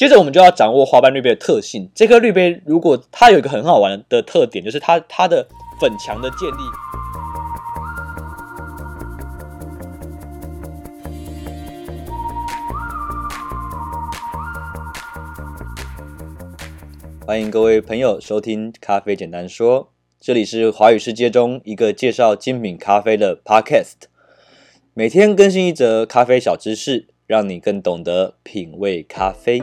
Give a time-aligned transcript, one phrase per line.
[0.00, 1.90] 接着我们就要掌握花瓣滤杯的特性。
[1.94, 5.46] 这颗滤杯如果它有一个很好玩的特点，就是它它的
[5.78, 6.54] 粉墙的建立。
[17.26, 19.84] 欢迎各位朋友收听《咖啡简单说》，
[20.18, 24.04] 这里是华语世界中一个介绍精品咖啡的 Podcast，
[24.94, 29.62] 每天更新一则咖啡小知识，让你更懂得品味咖啡。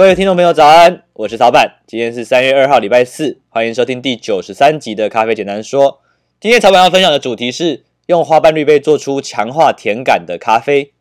[0.00, 5.92] 各位听众朋友，早安，我是曹板，今天是三月二号，礼拜四，欢迎收听第九十三集的《咖啡简单说》。
[6.40, 10.94] 今天曹板要分享的主题是用花瓣滤杯做出强化甜感的咖啡。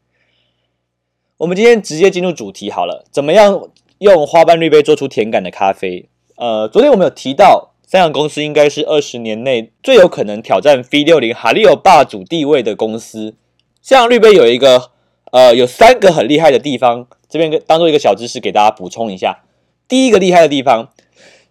[1.38, 6.09] 我们今天直接进入主题好了，怎么样用花瓣滤杯做出甜感的咖啡？
[6.35, 13.35] 呃，昨天我们有提到，三洋公司应该是二十年内最有可能挑战 V60 哈利欧霸主地位的公司。
[13.81, 14.91] 三洋滤杯有一个
[15.31, 19.44] 呃，有三个很厉害的地方，这边当做一个小知识给大家补充一下。
[19.88, 20.90] 第一个厉害的地方，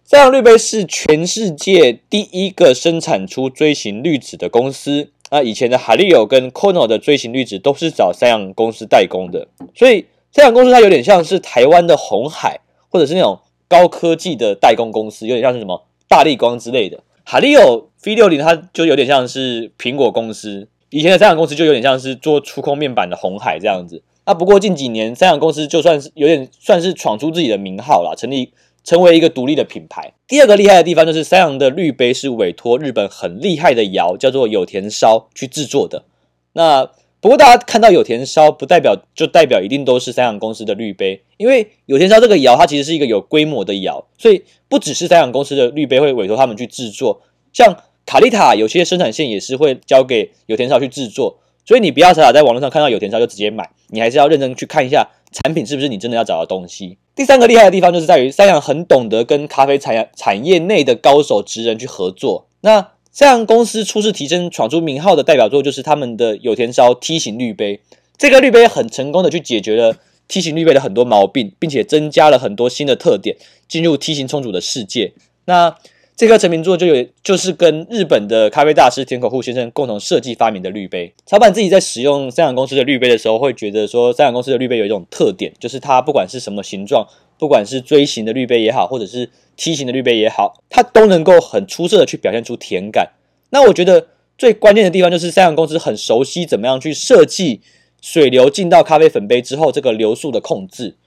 [0.03, 5.11] 三洋滤杯是全世界第一个生产出锥形滤纸的公司。
[5.31, 17.03] 那以前的海利欧跟 Kono 的锥形滤纸都是找三洋公司代工的，所以三洋公司它有点像是台湾的鸿海，或者是那种高科技的代工公司，有点像是什么大力光之类的。
[17.23, 24.01] 海利欧 V60 它就有点像是苹果公司，以前的三洋公司就有点像是做触控面板的红海这样子。
[24.29, 28.53] 那不过近几年三洋公司就算是有点算是闯出自己的名号啦，成立。
[28.81, 30.13] 成为一个独立的品牌。
[30.25, 36.05] 第二个厉害的地方就是三洋的滤杯是委托日本很厉害的窑，叫做有田烧去制作的。
[36.53, 51.37] 那不过大家看到有田烧，不代表就代表一定都是三洋公司的滤杯，因为有田烧这个窑它其实是一个有规模的窑，所以不只是三洋公司的滤杯会委托他们去制作，像卡丽塔有些生产线也是会交给有田烧去制作。
[51.69, 56.97] 所以你不要傻傻在网络上看到有田烧就直接买，你还是要认真去看一下产品是不是你真的要找的东西。
[57.15, 62.47] 第三个厉害的地方就是在于三洋很懂得跟咖啡产业产业内的高手职人去合作。
[62.61, 67.81] 那三洋公司初次提升闯出名号的代表作就是他们的有田烧梯形滤杯，
[68.17, 69.95] 这个滤杯很成功的去解决了
[70.27, 75.13] 梯形滤杯的很多毛病，并且增加了很多新的特点，进入梯形冲煮的世界。
[75.45, 75.75] 那
[76.19, 81.13] 这颗成名作就有，就是跟日本的咖啡大师田口户先生共同设计发明的滤杯。
[81.25, 87.07] 曹板自己在使用三洋公司的滤杯的时候，会觉得说，三洋公司的滤杯有一种特点，就是它不管是什么形状，
[87.37, 93.13] 不管是锥形的滤杯也好，或者是梯形的滤杯也好，它都能够很出色的去表现出甜感。
[93.51, 94.07] 那我觉得
[94.37, 97.61] 最关键的地方就是三洋公司很熟悉怎么样去设计
[98.01, 100.97] 水流进到咖啡粉杯之后这个流速的控制。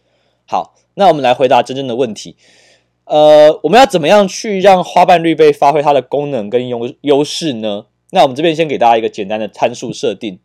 [0.47, 2.37] 好，那我们来回答真正的问题。
[3.05, 7.87] 呃，我们要怎么样去让花瓣滤杯发挥它的功能跟优优势呢？
[8.11, 10.39] 那我们这边先给大家一个简单的参数设定。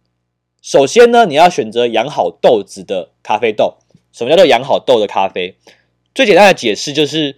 [0.61, 3.75] 首先呢，你要选择养好豆子的咖啡豆。
[4.11, 5.55] 什么叫做养好豆的咖啡？
[6.15, 7.37] 最简单的解释就是，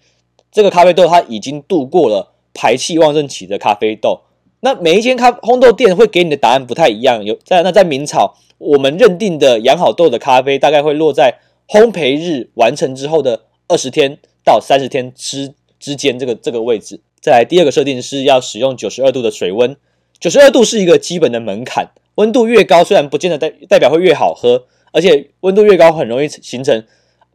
[0.52, 4.22] 这个咖啡豆它已经度过了排气旺盛期的咖啡豆。
[4.62, 7.24] 那每一间咖烘豆店会给你的答案不太一样。
[7.24, 14.18] 有在那在明朝，我们认定的养好豆的咖啡大概会落在烘焙日完成之后的二十天。
[14.50, 17.00] 到三十天之之间，这个这个位置。
[17.22, 19.76] 再来第二个设定是要使用九十二度的水温，
[20.20, 26.84] 九十二度是一个基本的门槛，温度越高，虽然不见得代代表会越好喝，而且温度越高很容易形成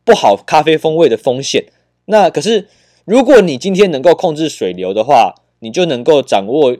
[0.04, 1.66] 不好咖啡风味的风险。
[2.06, 2.66] 那可是
[3.04, 6.76] 如果你今天能够控制水流的话，你就能够掌握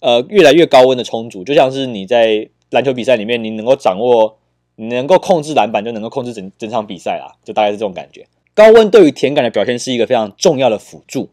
[0.00, 4.38] 呃越来越高温的充足，就像是你在篮球比赛里面，你能够掌握，
[4.76, 8.26] 你能够控制篮板，就能够控制整整场比赛啦，就大概是这种感觉。
[8.60, 11.30] 高温对于甜感的表现是一个非常重要的辅助，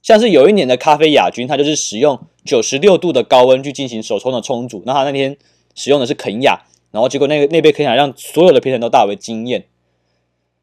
[0.00, 5.36] 像是有一年的咖啡亚军，他就是使用九十六度的高温去进行手冲的冲煮，那他那天
[5.74, 9.66] 使用的是肯亚，然后结果那个那杯肯亚让所有的评审都大为惊艳。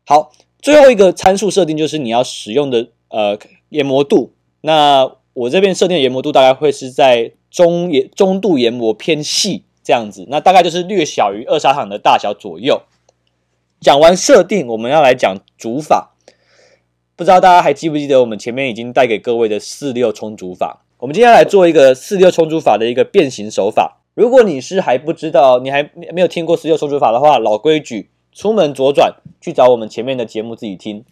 [0.03, 3.37] 好，最后一个参数设定就是你要使用的呃
[3.69, 12.81] 研磨度，那我这边设定的研磨度大概会是在中研中度研磨偏细这样子，那大概就是略小于二砂糖的大小左右。
[13.81, 16.15] 讲完设定，我们要来讲煮法。
[17.15, 20.85] 不知道大家还记不记得我们前面已经带给各位的四六冲煮法？
[20.97, 24.01] 我们今天来做一个四六冲煮法的一个变形手法。
[24.15, 31.05] 如果你是还不知道，你还没有听过四六冲煮法的话，老规矩，出门左转去找我们前面的节目自己听。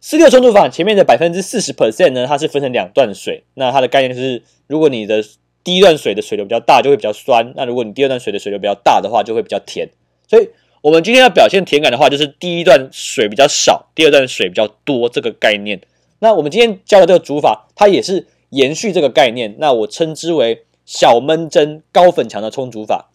[0.00, 3.42] 四六冲煮法前面的百分之四十 percent 呢，它是分成两段水。
[3.54, 5.24] 那它的概念就是，如果你的
[5.64, 9.88] 第一段水的水流比较大，就会比较酸；那如果你第二段水的水流比较大的话，就会比较甜。
[10.28, 10.48] 所以。
[10.82, 15.80] 我们今天要表现甜感的话，就是第一段水比较少，第二段水比较多这个概念。
[16.20, 19.56] 那我们今天教的这个煮法，它也是延续这个概念。
[19.58, 23.10] 那我称之为小闷蒸高粉墙的冲煮法。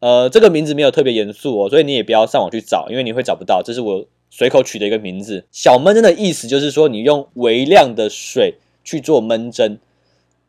[0.00, 3.62] 呃，这个名字没有特别严肃哦，所以你也不要上网去找，因为你会找不到。
[3.62, 5.46] 这是我随口取的一个名字。
[5.50, 9.78] 小闷蒸的意思就是说，你用微量的水去做闷蒸，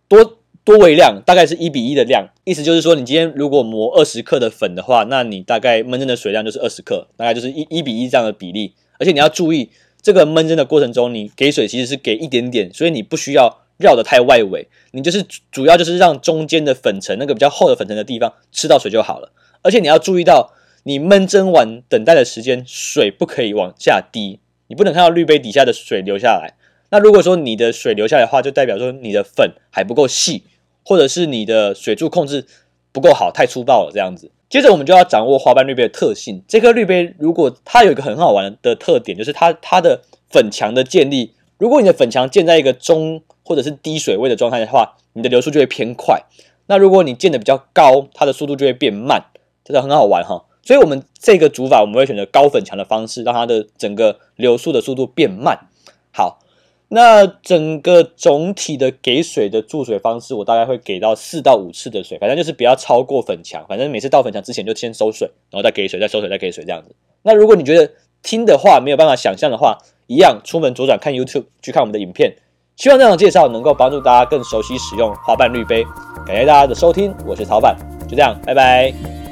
[0.10, 0.37] 多
[0.68, 2.28] 多微量，大概是一比一的量。
[2.44, 8.74] 意思就是说，你今天如果磨二十克的粉的话，那你大概闷蒸的水量就是二十克，大概就是一一比一这样的比例。
[9.00, 9.70] 而且你要注意，
[10.02, 19.32] 这个闷蒸的过程中，你给水其实是给一点点，所以你不需要绕得太外围，你就是主要就是让中间的粉层那个比较厚的粉层的地方吃到水就好了。
[19.62, 20.52] 而且你要注意到，
[20.84, 26.56] 你闷蒸完等待的时间，水不可以往下滴，你不能看到滤杯底下的水流下来。
[26.90, 30.44] 那如果说你的水流下来的话，就代表说你的粉还不够细，
[30.88, 32.46] 或者是你的水柱控制
[32.94, 34.32] 不够好，太粗暴了这样子。
[34.50, 36.42] 接着我们就要掌握花瓣滤杯的特性。
[36.48, 40.00] 这颗滤杯如果它有一个很好玩的特点，就是它它的
[40.30, 46.24] 粉墙的建立，如果你的粉墙建在一个中或者是低水位的状态的话，你的流速就会偏快。
[46.68, 49.26] 那如果你建的比较高，它的速度就会变慢。
[49.66, 55.68] 真的很好玩哈，所以我们这个煮法我们会选择高粉墙的方式，让它的整个流速的速度变慢。
[56.14, 56.40] 好，
[56.90, 66.96] 那整个总体的给水的注水方式，我大概会给到四到五次的水，反正就是不要超过粉墙，反正每次倒粉墙之前就先收水，然后再给水，再收水，再给水这样子。
[67.24, 67.92] 那如果你觉得
[68.24, 72.34] 听的话没有办法想象的话，一样出门左转看 YouTube 去看我们的影片。
[72.78, 75.84] 希望这样介绍能够帮助大家更熟悉使用花瓣滤杯。
[76.28, 77.76] 感谢大家的收听，我是曹板，
[78.08, 79.27] 就这样，拜拜。